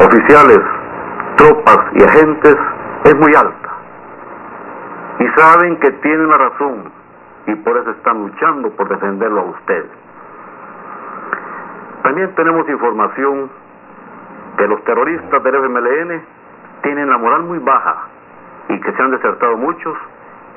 oficiales, 0.00 0.60
tropas 1.36 1.78
y 1.94 2.02
agentes 2.02 2.56
es 3.04 3.14
muy 3.16 3.34
alta. 3.34 3.70
Y 5.18 5.28
saben 5.40 5.76
que 5.78 5.90
tienen 5.92 6.28
la 6.28 6.38
razón 6.38 6.92
y 7.46 7.54
por 7.56 7.76
eso 7.76 7.90
están 7.90 8.18
luchando 8.18 8.70
por 8.70 8.88
defenderlo 8.88 9.40
a 9.40 9.44
usted. 9.44 9.84
También 12.02 12.34
tenemos 12.34 12.68
información 12.68 13.50
que 14.56 14.68
los 14.68 14.82
terroristas 14.84 15.42
del 15.42 15.54
FMLN 15.54 16.22
tienen 16.82 17.10
la 17.10 17.18
moral 17.18 17.42
muy 17.44 17.58
baja 17.58 18.04
y 18.68 18.80
que 18.80 18.92
se 18.92 19.02
han 19.02 19.10
desertado 19.10 19.56
muchos 19.56 19.96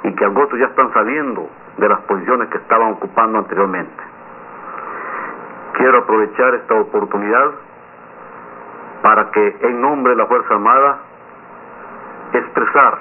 y 0.04 0.14
que 0.14 0.26
algunos 0.26 0.52
ya 0.60 0.66
están 0.66 0.92
saliendo 0.94 1.50
de 1.78 1.90
las 1.90 2.00
posiciones 2.02 2.50
que 2.50 2.58
estaban 2.58 2.94
ocupando 2.94 3.40
anteriormente. 3.40 4.04
Quiero 5.74 6.00
aprovechar 6.00 6.56
esta 6.56 6.76
oportunidad 6.76 7.52
para 9.02 9.32
que 9.32 9.58
en 9.62 9.82
nombre 9.82 10.12
de 10.14 10.18
la 10.18 10.26
Fuerza 10.26 10.54
Armada 10.54 10.98
expresar 12.34 12.98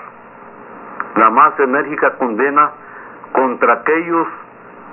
la 1.17 1.31
más 1.31 1.59
enérgica 1.59 2.17
condena 2.17 2.71
contra 3.33 3.75
aquellos 3.75 4.27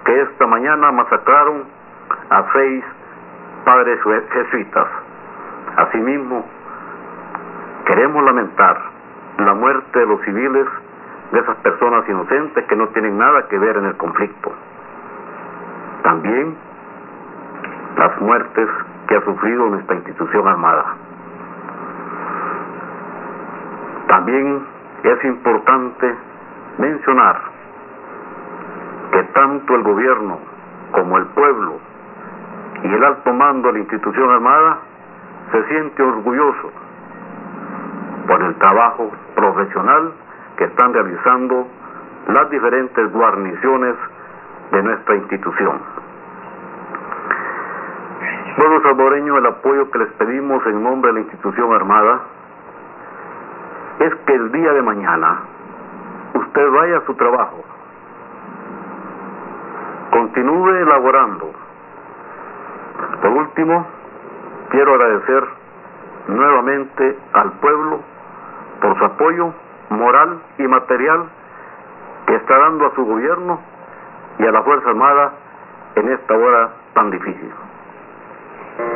que 0.05 0.21
esta 0.21 0.47
mañana 0.47 0.91
masacraron 0.91 1.63
a 2.29 2.43
seis 2.53 2.83
padres 3.63 3.99
jesuitas. 4.31 4.87
Asimismo, 5.77 6.45
queremos 7.85 8.23
lamentar 8.23 8.79
la 9.37 9.53
muerte 9.53 9.99
de 9.99 10.05
los 10.05 10.21
civiles, 10.21 10.65
de 11.31 11.39
esas 11.39 11.55
personas 11.57 12.07
inocentes 12.07 12.65
que 12.65 12.75
no 12.75 12.87
tienen 12.89 13.17
nada 13.17 13.47
que 13.47 13.57
ver 13.57 13.77
en 13.77 13.85
el 13.85 13.97
conflicto. 13.97 14.51
También 16.03 16.55
las 17.97 18.21
muertes 18.21 18.69
que 19.07 19.15
ha 19.15 19.21
sufrido 19.21 19.69
nuestra 19.69 19.95
institución 19.95 20.47
armada. 20.47 20.95
También 24.07 24.65
es 25.03 25.23
importante 25.25 26.15
mencionar 26.77 27.41
que 29.11 29.23
tanto 29.33 29.75
el 29.75 29.83
gobierno 29.83 30.39
como 30.91 31.17
el 31.17 31.25
pueblo 31.27 31.79
y 32.83 32.87
el 32.87 33.03
alto 33.03 33.33
mando 33.33 33.67
de 33.69 33.73
la 33.73 33.79
institución 33.79 34.29
armada 34.29 34.79
se 35.51 35.63
siente 35.67 36.03
orgulloso 36.03 36.71
por 38.27 38.41
el 38.41 38.55
trabajo 38.55 39.11
profesional 39.35 40.11
que 40.57 40.65
están 40.65 40.93
realizando 40.93 41.67
las 42.27 42.49
diferentes 42.49 43.11
guarniciones 43.11 43.95
de 44.71 44.83
nuestra 44.83 45.15
institución. 45.15 46.04
Pueblo 48.65 48.81
salvadoreño, 48.81 49.37
el 49.37 49.45
apoyo 49.45 49.91
que 49.91 49.99
les 49.99 50.11
pedimos 50.13 50.65
en 50.65 50.81
nombre 50.81 51.11
de 51.11 51.13
la 51.13 51.19
institución 51.19 51.71
armada 51.71 52.19
es 53.99 54.15
que 54.25 54.33
el 54.33 54.51
día 54.51 54.73
de 54.73 54.81
mañana 54.81 55.41
usted 56.33 56.71
vaya 56.71 56.97
a 56.97 57.05
su 57.05 57.13
trabajo, 57.13 57.63
continúe 60.09 60.69
elaborando. 60.69 61.51
Por 63.21 63.29
último, 63.33 63.85
quiero 64.71 64.95
agradecer 64.95 65.43
nuevamente 66.29 67.19
al 67.33 67.51
pueblo 67.59 67.99
por 68.81 68.97
su 68.97 69.05
apoyo 69.05 69.53
moral 69.91 70.39
y 70.57 70.63
material 70.63 71.25
que 72.25 72.33
está 72.33 72.57
dando 72.57 72.87
a 72.87 72.95
su 72.95 73.05
gobierno 73.05 73.59
y 74.39 74.43
a 74.43 74.51
la 74.51 74.63
Fuerza 74.63 74.89
Armada 74.89 75.33
en 75.97 76.13
esta 76.13 76.33
hora 76.33 76.69
tan 76.95 77.11
difícil. 77.11 77.64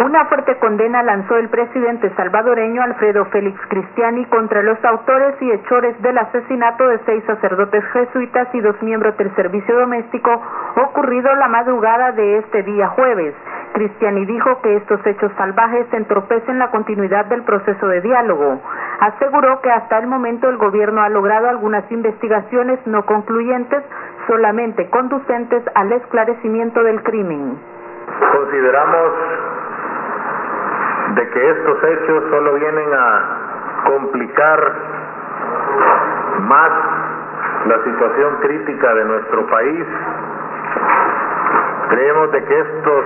Una 0.04 0.26
fuerte 0.26 0.58
condena 0.60 1.04
lanzó 1.04 1.38
el 1.38 1.50
presidente 1.50 2.10
salvadoreño 2.16 2.82
Alfredo 2.82 3.26
Félix 3.26 3.60
Cristiani 3.70 4.26
contra 4.26 4.62
los 4.62 4.84
autores 4.84 5.36
y 5.42 5.52
hechores 5.52 6.02
del 6.02 6.18
asesinato 6.18 6.88
de 6.88 7.00
seis 7.06 7.24
sacerdotes 7.26 7.84
jesuitas 7.94 8.48
y 8.54 8.62
dos 8.62 8.82
miembros 8.82 9.16
del 9.18 9.34
servicio 9.36 9.80
doméstico 9.80 10.42
ocurrido 10.76 11.34
la 11.36 11.48
madrugada 11.48 12.12
de 12.12 12.40
este 12.40 12.64
día 12.64 12.88
jueves. 12.90 13.34
Cristiani 13.74 14.26
dijo 14.26 14.62
que 14.62 14.78
estos 14.78 15.06
hechos 15.06 15.32
salvajes 15.38 15.86
entorpecen 15.94 16.60
la 16.60 16.72
continuidad 16.72 17.26
del 17.26 17.44
proceso 17.44 17.88
de 17.88 18.02
diálogo. 18.02 18.60
Aseguró 19.00 19.62
que 19.62 19.72
hasta 19.72 20.00
el 20.00 20.08
momento 20.08 20.50
el 20.50 20.58
gobierno 20.58 21.02
ha 21.02 21.10
logrado 21.10 21.48
algunas 21.48 21.90
investigaciones 21.92 22.80
no 22.86 23.06
concluyentes, 23.06 23.84
solamente 24.28 24.90
conducentes 24.90 25.64
al 25.76 25.92
esclarecimiento 25.94 26.84
del 26.84 27.02
crimen. 27.04 27.58
Consideramos 28.34 29.49
de 31.16 31.30
que 31.30 31.50
estos 31.50 31.84
hechos 31.84 32.24
solo 32.30 32.54
vienen 32.54 32.94
a 32.94 33.84
complicar 33.86 34.74
más 36.48 36.72
la 37.66 37.84
situación 37.84 38.36
crítica 38.42 38.94
de 38.96 39.06
nuestro 39.06 39.48
país. 39.48 39.86
Creemos 41.90 42.32
de 42.32 42.44
que 42.46 42.60
estos 42.60 43.06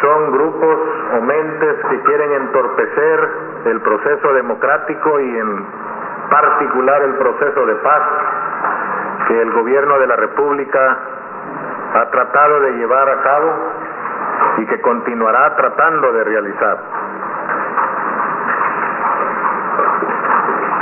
son 0.00 0.32
grupos 0.32 0.78
o 1.16 1.20
mentes 1.22 1.76
que 1.90 2.00
quieren 2.02 2.32
entorpecer 2.32 3.28
el 3.66 3.80
proceso 3.80 4.32
democrático 4.34 5.20
y 5.20 5.38
en 5.38 5.66
particular 6.28 7.02
el 7.02 7.14
proceso 7.14 7.66
de 7.66 7.74
paz 7.76 8.02
que 9.28 9.42
el 9.42 9.52
gobierno 9.52 9.98
de 9.98 10.06
la 10.06 10.16
República 10.16 10.98
ha 11.94 12.10
tratado 12.10 12.60
de 12.60 12.72
llevar 12.72 13.08
a 13.08 13.22
cabo 13.22 13.52
y 14.58 14.66
que 14.66 14.80
continuará 14.80 15.54
tratando 15.56 16.12
de 16.12 16.24
realizar. 16.24 16.78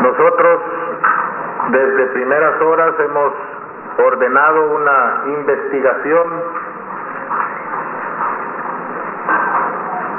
Nosotros 0.01 0.61
desde 1.71 2.07
primeras 2.09 2.61
horas 2.61 2.95
hemos 3.01 3.33
ordenado 3.99 4.75
una 4.75 5.23
investigación 5.27 6.43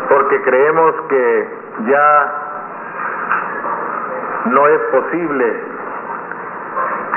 porque 0.09 0.41
creemos 0.41 0.95
que 1.09 1.49
ya 1.87 2.33
no 4.45 4.67
es 4.67 4.81
posible 4.91 5.63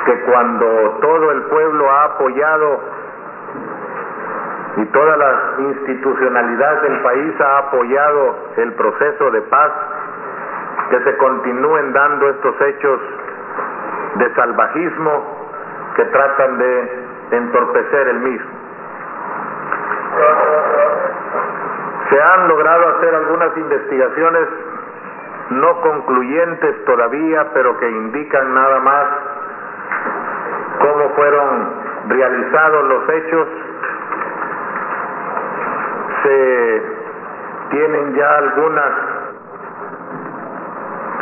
que 0.04 0.20
cuando 0.22 0.98
todo 1.00 1.30
el 1.32 1.42
pueblo 1.42 1.90
ha 1.90 2.04
apoyado 2.04 2.80
y 4.78 4.84
toda 4.86 5.16
la 5.16 5.54
institucionalidad 5.58 6.82
del 6.82 7.00
país 7.02 7.40
ha 7.40 7.58
apoyado 7.58 8.36
el 8.58 8.72
proceso 8.74 9.30
de 9.32 9.42
paz, 9.42 9.72
que 10.90 11.00
se 11.02 11.16
continúen 11.16 11.92
dando 11.92 12.28
estos 12.30 12.60
hechos 12.60 13.00
de 14.14 14.34
salvajismo 14.34 15.38
que 15.96 16.04
tratan 16.04 16.58
de 16.58 17.06
entorpecer 17.32 18.08
el 18.08 18.20
mismo. 18.20 18.50
Se 22.10 22.22
han 22.22 22.48
logrado 22.48 22.88
hacer 22.96 23.14
algunas 23.16 23.56
investigaciones 23.56 24.48
no 25.50 25.80
concluyentes 25.80 26.84
todavía, 26.84 27.48
pero 27.52 27.76
que 27.78 27.90
indican 27.90 28.54
nada 28.54 28.78
más 28.80 29.06
cómo 30.78 31.10
fueron 31.16 31.68
realizados 32.08 32.84
los 32.84 33.08
hechos 33.08 33.48
tienen 37.70 38.14
ya 38.14 38.38
algunas 38.38 38.92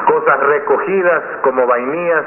cosas 0.06 0.40
recogidas 0.40 1.22
como 1.42 1.66
vainías, 1.66 2.24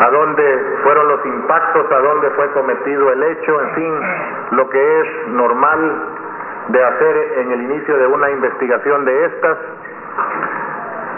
a 0.00 0.10
dónde 0.10 0.76
fueron 0.84 1.08
los 1.08 1.26
impactos, 1.26 1.90
a 1.90 1.98
dónde 1.98 2.30
fue 2.30 2.50
cometido 2.52 3.10
el 3.10 3.22
hecho, 3.22 3.60
en 3.60 3.70
fin, 3.74 3.94
lo 4.52 4.68
que 4.70 5.00
es 5.00 5.28
normal 5.28 6.02
de 6.68 6.84
hacer 6.84 7.16
en 7.38 7.50
el 7.52 7.62
inicio 7.62 7.96
de 7.96 8.06
una 8.06 8.30
investigación 8.30 9.04
de 9.04 9.24
estas. 9.26 9.58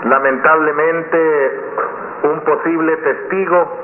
Lamentablemente, 0.04 1.60
un 2.22 2.40
posible 2.40 2.96
testigo 2.96 3.76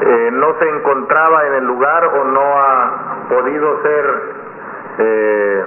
eh, 0.00 0.30
no 0.32 0.58
se 0.58 0.68
encontraba 0.68 1.46
en 1.46 1.54
el 1.54 1.64
lugar 1.64 2.04
o 2.04 2.24
no 2.24 2.40
ha 2.40 2.97
podido 3.28 3.82
ser 3.82 4.22
eh, 4.98 5.64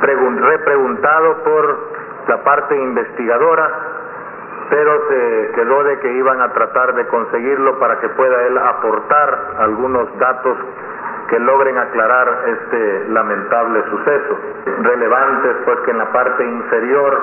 repreguntado 0.00 1.42
por 1.44 1.78
la 2.28 2.42
parte 2.42 2.76
investigadora, 2.76 3.70
pero 4.70 5.08
se 5.08 5.50
quedó 5.54 5.84
de 5.84 5.98
que 6.00 6.12
iban 6.12 6.40
a 6.40 6.52
tratar 6.52 6.94
de 6.94 7.06
conseguirlo 7.06 7.78
para 7.78 8.00
que 8.00 8.08
pueda 8.10 8.42
él 8.46 8.58
aportar 8.58 9.38
algunos 9.58 10.18
datos 10.18 10.56
que 11.28 11.38
logren 11.38 11.78
aclarar 11.78 12.44
este 12.46 13.08
lamentable 13.08 13.82
suceso. 13.90 14.38
Relevantes 14.82 15.56
pues 15.64 15.80
que 15.80 15.90
en 15.90 15.98
la 15.98 16.12
parte 16.12 16.44
inferior 16.44 17.20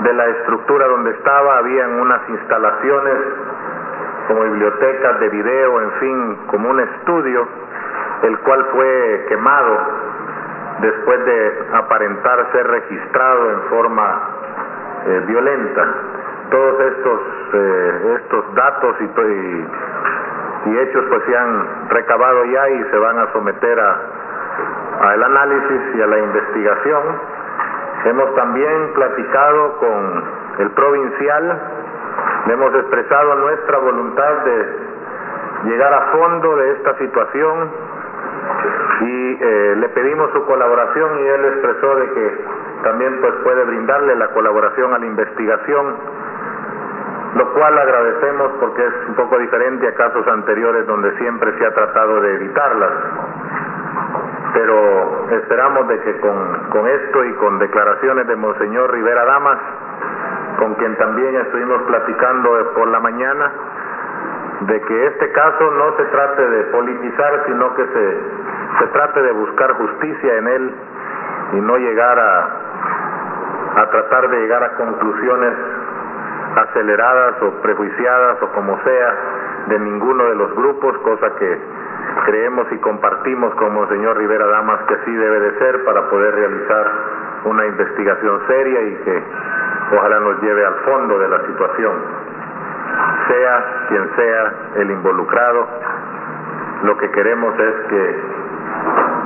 de 0.00 0.12
la 0.12 0.26
estructura 0.26 0.86
donde 0.88 1.10
estaba 1.10 1.58
habían 1.58 2.00
unas 2.00 2.28
instalaciones 2.28 3.18
como 4.28 4.42
bibliotecas 4.42 5.20
de 5.20 5.28
video, 5.28 5.80
en 5.80 5.90
fin, 5.92 6.38
como 6.46 6.70
un 6.70 6.80
estudio 6.80 7.46
el 8.22 8.38
cual 8.38 8.64
fue 8.72 9.26
quemado 9.28 9.78
después 10.80 11.24
de 11.24 11.66
aparentar 11.74 12.46
ser 12.52 12.66
registrado 12.66 13.50
en 13.50 13.60
forma 13.68 14.20
eh, 15.06 15.22
violenta. 15.26 15.86
Todos 16.50 16.80
estos, 16.80 17.20
eh, 17.52 18.18
estos 18.20 18.54
datos 18.54 18.96
y, 19.00 20.70
y, 20.70 20.78
hechos 20.78 21.04
pues 21.08 21.22
se 21.26 21.36
han 21.36 21.88
recabado 21.90 22.44
ya 22.46 22.68
y 22.68 22.84
se 22.90 22.96
van 22.98 23.18
a 23.18 23.32
someter 23.32 23.80
a, 23.80 24.00
al 25.00 25.22
análisis 25.22 25.80
y 25.96 26.02
a 26.02 26.06
la 26.06 26.18
investigación. 26.18 27.02
Hemos 28.04 28.34
también 28.34 28.92
platicado 28.94 29.76
con 29.78 30.24
el 30.58 30.70
provincial, 30.70 31.60
hemos 32.52 32.74
expresado 32.74 33.34
nuestra 33.36 33.78
voluntad 33.78 34.32
de 34.44 34.94
llegar 35.64 35.94
a 35.94 36.00
fondo 36.12 36.56
de 36.56 36.72
esta 36.72 36.98
situación 36.98 37.70
y 39.00 39.38
eh, 39.40 39.76
le 39.76 39.88
pedimos 39.90 40.30
su 40.32 40.44
colaboración 40.44 41.18
y 41.18 41.26
él 41.26 41.44
expresó 41.46 41.96
de 41.96 42.10
que 42.12 42.44
también 42.82 43.18
pues 43.20 43.34
puede 43.42 43.64
brindarle 43.64 44.14
la 44.14 44.28
colaboración 44.28 44.92
a 44.92 44.98
la 44.98 45.06
investigación, 45.06 45.96
lo 47.34 47.52
cual 47.54 47.78
agradecemos 47.78 48.52
porque 48.60 48.86
es 48.86 48.92
un 49.08 49.14
poco 49.14 49.38
diferente 49.38 49.88
a 49.88 49.94
casos 49.94 50.26
anteriores 50.28 50.86
donde 50.86 51.16
siempre 51.18 51.56
se 51.58 51.66
ha 51.66 51.74
tratado 51.74 52.20
de 52.20 52.34
evitarlas. 52.34 52.90
Pero 54.52 55.30
esperamos 55.30 55.88
de 55.88 56.00
que 56.00 56.20
con, 56.20 56.68
con 56.70 56.86
esto 56.86 57.24
y 57.24 57.32
con 57.34 57.58
declaraciones 57.58 58.26
de 58.28 58.36
Monseñor 58.36 58.92
Rivera 58.92 59.24
Damas, 59.24 59.58
con 60.64 60.74
quien 60.76 60.96
también 60.96 61.36
estuvimos 61.36 61.82
platicando 61.82 62.72
por 62.74 62.88
la 62.88 62.98
mañana, 62.98 63.52
de 64.60 64.80
que 64.80 65.06
este 65.08 65.30
caso 65.32 65.70
no 65.72 65.94
se 65.98 66.04
trate 66.04 66.48
de 66.48 66.64
politizar, 66.72 67.42
sino 67.44 67.74
que 67.74 67.84
se, 67.84 68.20
se 68.78 68.86
trate 68.86 69.20
de 69.20 69.32
buscar 69.32 69.72
justicia 69.72 70.36
en 70.38 70.48
él 70.48 70.74
y 71.52 71.56
no 71.60 71.76
llegar 71.76 72.18
a, 72.18 73.82
a 73.82 73.90
tratar 73.90 74.30
de 74.30 74.38
llegar 74.38 74.64
a 74.64 74.70
conclusiones 74.76 75.52
aceleradas 76.56 77.42
o 77.42 77.60
prejuiciadas 77.60 78.40
o 78.40 78.48
como 78.52 78.80
sea 78.84 79.14
de 79.66 79.78
ninguno 79.80 80.24
de 80.30 80.34
los 80.34 80.54
grupos, 80.54 80.96
cosa 81.00 81.28
que 81.34 81.60
creemos 82.24 82.72
y 82.72 82.78
compartimos 82.78 83.54
como 83.56 83.86
señor 83.88 84.16
Rivera 84.16 84.46
Damas 84.46 84.80
que 84.88 84.94
así 84.94 85.12
debe 85.14 85.40
de 85.40 85.58
ser 85.58 85.84
para 85.84 86.08
poder 86.08 86.34
realizar 86.34 86.90
una 87.44 87.66
investigación 87.66 88.40
seria 88.46 88.80
y 88.80 88.94
que 89.04 89.22
ojalá 89.92 90.20
nos 90.20 90.42
lleve 90.42 90.64
al 90.64 90.74
fondo 90.84 91.18
de 91.18 91.28
la 91.28 91.46
situación 91.46 91.92
sea 93.28 93.86
quien 93.88 94.16
sea 94.16 94.52
el 94.76 94.90
involucrado, 94.90 95.66
lo 96.82 96.96
que 96.98 97.10
queremos 97.10 97.58
es 97.58 97.74
que 97.88 98.20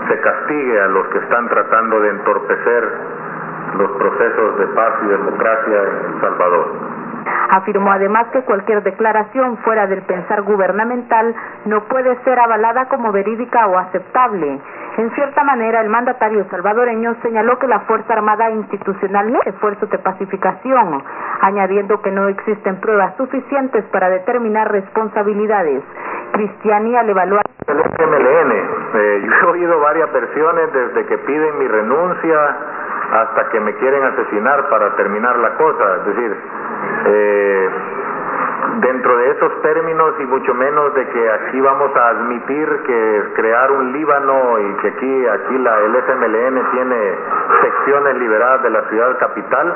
se 0.08 0.20
castigue 0.20 0.80
a 0.80 0.86
los 0.88 1.06
que 1.08 1.18
están 1.18 1.48
tratando 1.48 2.00
de 2.00 2.10
entorpecer 2.10 2.92
los 3.76 3.90
procesos 3.92 4.58
de 4.58 4.66
paz 4.68 4.94
y 5.02 5.06
democracia 5.08 5.82
en 5.82 6.14
El 6.14 6.20
Salvador. 6.20 6.66
Afirmó 7.50 7.90
además 7.92 8.26
que 8.32 8.42
cualquier 8.42 8.82
declaración 8.82 9.56
fuera 9.58 9.86
del 9.86 10.02
pensar 10.02 10.42
gubernamental 10.42 11.34
no 11.64 11.84
puede 11.84 12.16
ser 12.24 12.38
avalada 12.38 12.88
como 12.88 13.10
verídica 13.10 13.66
o 13.66 13.78
aceptable. 13.78 14.60
En 14.98 15.10
cierta 15.14 15.44
manera, 15.44 15.80
el 15.80 15.88
mandatario 15.88 16.44
salvadoreño 16.50 17.14
señaló 17.22 17.58
que 17.58 17.68
la 17.68 17.80
Fuerza 17.80 18.14
Armada 18.14 18.50
institucional 18.50 19.32
no 19.32 19.40
es 19.40 19.46
esfuerzo 19.46 19.86
de 19.86 19.98
pacificación, 19.98 21.02
añadiendo 21.40 22.02
que 22.02 22.10
no 22.10 22.28
existen 22.28 22.80
pruebas 22.80 23.16
suficientes 23.16 23.84
para 23.92 24.10
determinar 24.10 24.70
responsabilidades. 24.70 25.82
Cristiani 26.32 26.96
al 26.96 27.08
evaluar 27.08 27.44
el 27.66 27.78
FMLN. 27.80 28.52
Eh, 28.94 29.22
yo 29.24 29.32
he 29.32 29.50
oído 29.52 29.78
varias 29.80 30.12
versiones 30.12 30.72
desde 30.72 31.06
que 31.06 31.18
piden 31.18 31.58
mi 31.58 31.68
renuncia 31.68 32.56
hasta 33.12 33.48
que 33.50 33.60
me 33.60 33.74
quieren 33.74 34.02
asesinar 34.02 34.68
para 34.68 34.96
terminar 34.96 35.36
la 35.38 35.54
cosa. 35.54 35.96
Es 35.96 36.06
decir, 36.06 36.36
eh, 37.06 37.68
dentro 38.80 39.16
de 39.16 39.30
esos 39.30 39.62
términos 39.62 40.14
y 40.20 40.24
mucho 40.26 40.54
menos 40.54 40.94
de 40.94 41.06
que 41.08 41.30
aquí 41.30 41.60
vamos 41.60 41.94
a 41.96 42.08
admitir 42.10 42.68
que 42.86 43.22
crear 43.34 43.70
un 43.72 43.92
Líbano 43.92 44.58
y 44.60 44.72
que 44.76 44.88
aquí 44.88 45.26
aquí 45.26 45.58
la 45.58 45.80
el 45.80 45.96
FMLN 45.96 46.70
tiene 46.70 47.14
secciones 47.62 48.16
liberadas 48.16 48.62
de 48.62 48.70
la 48.70 48.82
ciudad 48.88 49.18
capital 49.18 49.74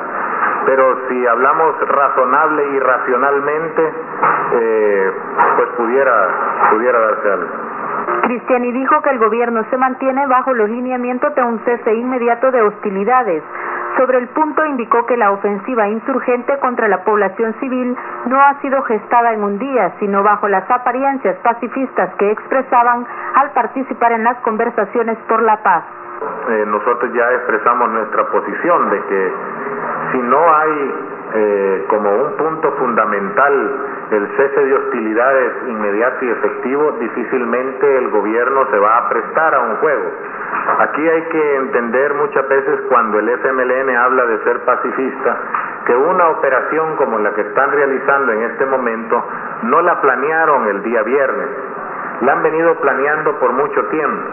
pero 0.67 0.97
si 1.09 1.27
hablamos 1.27 1.81
razonable 1.89 2.65
y 2.69 2.79
racionalmente 2.79 3.93
eh, 4.53 5.13
pues 5.57 5.69
pudiera 5.71 6.29
pudiera 6.71 6.99
darse 7.01 7.33
algo 7.33 7.73
Cristiani 8.23 8.73
dijo 8.73 9.03
que 9.03 9.11
el 9.11 9.19
gobierno 9.19 9.65
se 9.69 9.77
mantiene 9.77 10.27
bajo 10.27 10.55
los 10.55 10.69
lineamientos 10.69 11.35
de 11.35 11.43
un 11.43 11.59
cese 11.65 11.95
inmediato 11.95 12.51
de 12.51 12.63
hostilidades. 12.63 13.43
Sobre 14.03 14.19
el 14.19 14.27
punto 14.31 14.67
indicó 14.67 15.07
que 15.07 15.17
la 15.17 15.31
ofensiva 15.31 15.87
insurgente 15.87 16.59
contra 16.59 16.89
la 16.89 17.05
población 17.05 17.55
civil 17.61 17.97
no 18.27 18.41
ha 18.41 18.61
sido 18.61 18.83
gestada 18.83 19.33
en 19.33 19.45
un 19.45 19.61
día, 19.61 19.95
sino 20.01 20.25
bajo 20.25 20.49
las 20.49 20.69
apariencias 20.69 21.37
pacifistas 21.37 22.13
que 22.17 22.33
expresaban 22.33 23.07
al 23.37 23.53
participar 23.53 24.11
en 24.11 24.25
las 24.25 24.37
conversaciones 24.39 25.17
por 25.29 25.41
la 25.43 25.63
paz. 25.63 25.85
Eh, 26.49 26.65
nosotros 26.67 27.13
ya 27.15 27.31
expresamos 27.31 27.91
nuestra 27.91 28.27
posición 28.27 28.91
de 28.91 29.03
que 29.05 29.33
si 30.11 30.19
no 30.19 30.53
hay 30.53 30.95
eh, 31.35 31.85
como 31.89 32.11
un 32.11 32.37
punto 32.37 32.73
fundamental 32.73 33.71
el 34.11 34.29
cese 34.37 34.65
de 34.65 34.75
hostilidades 34.75 35.53
inmediato 35.67 36.25
y 36.25 36.31
efectivo, 36.31 36.93
difícilmente 37.01 37.97
el 37.97 38.11
gobierno 38.11 38.67
se 38.71 38.79
va 38.79 38.99
a 38.99 39.09
prestar 39.09 39.55
a 39.55 39.61
un 39.61 39.77
juego. 39.77 40.11
Aquí 40.79 41.09
hay 41.09 41.23
que 41.23 41.57
entender 41.57 42.15
muchas 42.15 42.47
veces 42.49 42.81
cuando 42.89 43.19
el 43.19 43.29
FMLN 43.31 43.97
habla 43.97 44.27
de 44.27 44.45
ser 44.45 44.61
pacifista, 44.65 45.37
que 45.87 45.97
una 45.97 46.29
operación 46.29 46.97
como 46.97 47.19
la 47.19 47.33
que 47.33 47.41
están 47.41 47.73
realizando 47.73 48.33
en 48.33 48.43
este 48.43 48.67
momento 48.67 49.25
no 49.63 49.81
la 49.81 50.01
planearon 50.01 50.69
el 50.69 50.83
día 50.83 51.03
viernes, 51.03 51.49
la 52.21 52.33
han 52.33 52.43
venido 52.43 52.75
planeando 52.77 53.39
por 53.39 53.53
mucho 53.53 53.85
tiempo. 53.87 54.29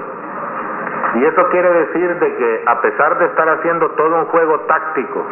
Y 1.16 1.26
eso 1.26 1.48
quiere 1.50 1.70
decir 1.72 2.20
de 2.20 2.36
que 2.36 2.64
a 2.68 2.82
pesar 2.82 3.18
de 3.18 3.26
estar 3.26 3.50
haciendo 3.50 3.90
todo 3.92 4.16
un 4.16 4.26
juego 4.26 4.60
táctico, 4.62 5.26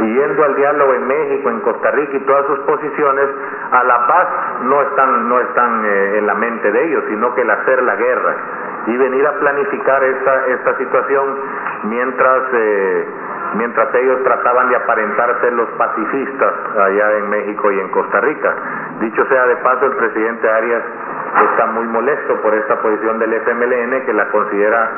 yendo 0.00 0.44
al 0.44 0.56
diálogo 0.56 0.94
en 0.94 1.06
México, 1.06 1.50
en 1.50 1.60
Costa 1.60 1.90
Rica 1.92 2.16
y 2.16 2.20
todas 2.20 2.46
sus 2.46 2.58
posiciones, 2.60 3.28
a 3.70 3.84
la 3.84 4.06
paz 4.06 4.28
no 4.62 4.82
están, 4.82 5.28
no 5.28 5.40
están 5.40 5.84
eh, 5.84 6.18
en 6.18 6.26
la 6.26 6.34
mente 6.34 6.70
de 6.70 6.84
ellos, 6.84 7.04
sino 7.08 7.34
que 7.34 7.42
el 7.42 7.50
hacer 7.50 7.82
la 7.82 7.96
guerra 7.96 8.36
y 8.86 8.96
venir 8.96 9.26
a 9.26 9.32
planificar 9.32 10.02
esta, 10.04 10.46
esta 10.46 10.76
situación 10.76 11.38
mientras, 11.84 12.42
eh, 12.52 13.08
mientras 13.56 13.94
ellos 13.94 14.22
trataban 14.24 14.68
de 14.68 14.76
aparentar 14.76 15.40
ser 15.40 15.52
los 15.54 15.68
pacifistas 15.70 16.52
allá 16.76 17.18
en 17.18 17.30
México 17.30 17.70
y 17.70 17.80
en 17.80 17.88
Costa 17.88 18.20
Rica. 18.20 18.54
Dicho 19.00 19.24
sea 19.26 19.46
de 19.46 19.56
paso, 19.56 19.86
el 19.86 19.96
presidente 19.96 20.48
Arias 20.50 20.82
está 21.50 21.66
muy 21.66 21.86
molesto 21.86 22.40
por 22.42 22.54
esta 22.54 22.80
posición 22.80 23.18
del 23.18 23.32
FMLN 23.34 24.04
que 24.04 24.12
la 24.12 24.28
considera 24.30 24.90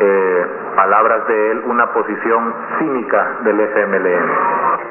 eh, 0.00 0.46
palabras 0.74 1.26
de 1.28 1.50
él, 1.52 1.62
una 1.66 1.92
posición 1.92 2.54
cínica 2.78 3.38
del 3.44 3.60
FMLN. 3.60 4.30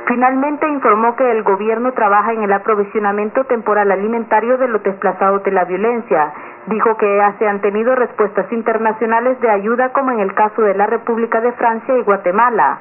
Finalmente 0.07 0.67
informó 0.67 1.15
que 1.15 1.31
el 1.31 1.43
gobierno 1.43 1.91
trabaja 1.93 2.33
en 2.33 2.43
el 2.43 2.53
aprovisionamiento 2.53 3.43
temporal 3.45 3.91
alimentario 3.91 4.57
de 4.57 4.67
los 4.67 4.83
desplazados 4.83 5.43
de 5.43 5.51
la 5.51 5.65
violencia. 5.65 6.33
Dijo 6.67 6.97
que 6.97 7.21
se 7.39 7.47
han 7.47 7.61
tenido 7.61 7.95
respuestas 7.95 8.51
internacionales 8.51 9.39
de 9.41 9.49
ayuda 9.49 9.93
como 9.93 10.11
en 10.11 10.19
el 10.19 10.33
caso 10.33 10.61
de 10.61 10.75
la 10.75 10.85
República 10.85 11.41
de 11.41 11.51
Francia 11.53 11.97
y 11.97 12.03
Guatemala. 12.03 12.79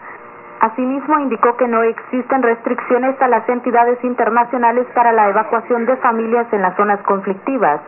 Asimismo, 0.61 1.19
indicó 1.19 1.57
que 1.57 1.67
no 1.67 1.83
existen 1.83 2.43
restricciones 2.43 3.21
a 3.23 3.29
las 3.29 3.49
entidades 3.49 4.03
internacionales 4.05 4.87
para 4.95 5.11
la 5.13 5.31
evacuación 5.31 5.87
de 5.87 5.97
familias 5.97 6.47
en 6.53 6.61
las 6.61 6.77
zonas 6.77 7.01
conflictivas. 7.03 7.81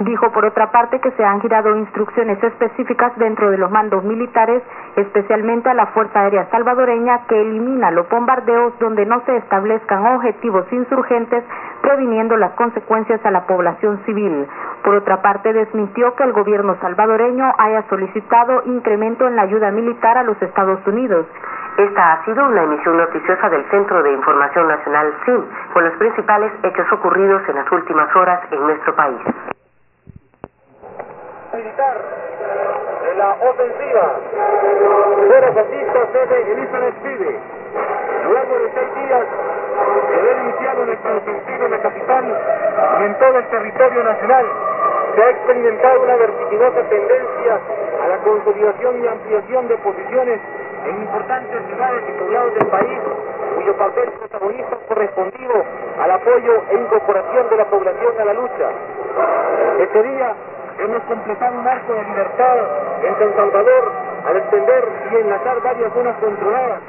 Dijo 0.00 0.30
por 0.30 0.44
otra 0.44 0.70
parte 0.70 1.00
que 1.00 1.10
se 1.12 1.24
han 1.24 1.40
girado 1.40 1.74
instrucciones 1.74 2.42
específicas 2.42 3.16
dentro 3.16 3.50
de 3.50 3.56
los 3.56 3.70
mandos 3.70 4.04
militares, 4.04 4.62
especialmente 4.94 5.70
a 5.70 5.74
la 5.74 5.86
Fuerza 5.86 6.20
Aérea 6.20 6.50
Salvadoreña, 6.50 7.26
que 7.26 7.40
elimina 7.40 7.90
los 7.90 8.06
bombardeos 8.10 8.78
donde 8.78 9.06
no 9.06 9.22
se 9.24 9.36
establezcan 9.38 10.04
objetivos 10.04 10.70
insurgentes, 10.70 11.44
previniendo 11.80 12.36
las 12.36 12.52
consecuencias 12.52 13.24
a 13.24 13.30
la 13.30 13.46
población 13.46 14.02
civil. 14.04 14.46
Por 14.84 14.96
otra 14.96 15.22
parte, 15.22 15.54
desmintió 15.54 16.14
que 16.14 16.24
el 16.24 16.32
gobierno 16.34 16.76
salvadoreño 16.82 17.54
haya 17.56 17.82
solicitado 17.88 18.64
incremento 18.66 19.26
en 19.26 19.36
la 19.36 19.42
ayuda 19.42 19.70
militar 19.70 20.18
a 20.18 20.24
los 20.24 20.40
Estados 20.42 20.86
Unidos. 20.86 21.24
Esta 21.78 22.12
ha 22.12 22.24
sido 22.26 22.46
una 22.46 22.64
emisión 22.64 22.98
noticiosa 22.98 23.48
del 23.48 23.64
Centro 23.70 24.02
de 24.02 24.12
Información 24.12 24.68
Nacional 24.68 25.14
CIN, 25.24 25.42
con 25.72 25.84
los 25.84 25.94
principales 25.94 26.52
hechos 26.62 26.86
ocurridos 26.92 27.42
en 27.48 27.54
las 27.56 27.72
últimas 27.72 28.14
horas 28.14 28.40
en 28.50 28.60
nuestro 28.60 28.94
país 28.94 29.55
militar 31.66 31.96
en 33.10 33.18
la 33.18 33.30
ofensiva. 33.50 34.14
Fueron 35.26 35.54
fascistas 35.54 36.12
desde 36.12 36.52
Elizabeth 36.52 36.94
City. 37.02 37.36
Luego 38.24 38.58
de 38.58 38.70
seis 38.74 38.94
días 38.94 39.26
de 40.10 40.16
haber 40.16 40.36
iniciado 40.44 40.84
nuestro 40.86 41.20
sentido 41.24 41.68
de 41.68 41.80
capital 41.80 42.24
y 43.00 43.04
en 43.04 43.18
todo 43.18 43.38
el 43.38 43.46
territorio 43.46 44.04
nacional, 44.04 44.46
se 45.14 45.22
ha 45.22 45.30
experimentado 45.30 46.02
una 46.02 46.16
vertiginosa 46.16 46.82
tendencia 46.88 47.60
a 48.04 48.08
la 48.08 48.18
consolidación 48.18 49.02
y 49.02 49.06
ampliación 49.06 49.68
de 49.68 49.76
posiciones 49.78 50.40
en 50.86 50.96
importantes 51.02 51.62
ciudades 51.66 52.02
y 52.08 52.12
poblados 52.12 52.54
del 52.54 52.66
país, 52.66 52.98
cuyo 53.56 53.76
papel 53.76 54.10
protagonista 54.12 54.76
ha 54.76 54.88
correspondido 54.88 55.64
al 56.00 56.10
apoyo 56.10 56.62
e 56.70 56.74
incorporación 56.76 57.48
de 57.48 57.56
la 57.56 57.64
población 57.64 58.14
a 58.20 58.24
la 58.24 58.34
lucha. 58.34 58.68
Este 59.80 60.02
día 60.02 60.34
hemos 60.78 61.02
completado 61.04 61.58
un 61.58 61.66
arco 61.66 61.92
de 61.94 62.04
libertad 62.04 62.56
en 63.02 63.18
San 63.18 63.36
Salvador 63.36 63.92
al 64.26 64.36
extender 64.36 64.88
y 65.10 65.16
enlazar 65.16 65.62
varias 65.62 65.92
zonas 65.92 66.16
controladas, 66.18 66.80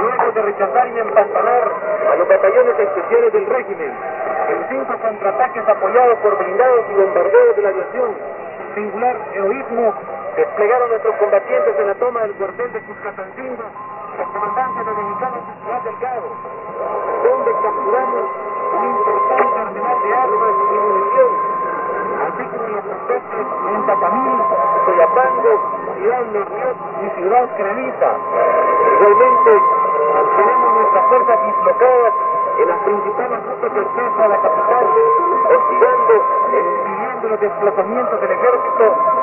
luego 0.00 0.32
de 0.32 0.42
rechazar 0.42 0.88
y 0.88 0.98
empantanar 0.98 1.62
a 2.12 2.16
los 2.16 2.28
batallones 2.28 2.78
especiales 2.78 3.32
del 3.32 3.46
régimen, 3.46 3.92
en 4.48 4.68
cinco 4.68 4.94
contraataques 4.98 5.68
apoyados 5.68 6.18
por 6.18 6.38
blindados 6.38 6.84
y 6.90 6.94
bombardeos 6.94 7.56
de 7.56 7.62
la 7.62 7.68
aviación, 7.68 8.14
singular 8.74 9.16
heroísmo 9.34 9.94
desplegaron 10.36 10.88
nuestros 10.88 11.14
combatientes 11.16 11.78
en 11.78 11.86
la 11.86 11.94
toma 11.96 12.20
del 12.20 12.32
cuartel 12.34 12.72
de 12.72 12.80
Cuscatancingo, 12.80 13.64
el 14.18 14.26
comandante 14.32 14.78
de 14.80 14.92
Ciudad 15.60 15.82
Delgado, 15.84 16.28
donde 17.24 17.52
capturamos 17.52 18.24
un 18.72 18.84
importante 18.86 19.58
arsenal 19.58 19.98
de 20.02 20.14
armas 20.14 20.54
y 20.60 20.78
munición, 20.80 21.30
así 22.20 22.44
como 22.50 22.68
los 22.68 22.84
protestos 22.84 23.46
en 23.74 23.86
Tacamín, 23.86 24.40
Ciudad. 27.16 28.16
Igualmente, 29.00 29.50
tenemos 30.36 30.74
nuestras 30.74 31.06
fuerzas 31.08 31.38
dislocadas 31.46 32.14
en 32.58 32.68
las 32.68 32.78
principales 32.80 33.38
rutas 33.46 33.74
de 33.74 33.80
acceso 33.80 34.22
a 34.22 34.28
la 34.28 34.36
capital, 34.40 34.86
hostigando 35.48 36.14
impidiendo 36.52 37.28
los 37.28 37.40
desplazamientos 37.40 38.20
del 38.20 38.30
ejército 38.30 39.19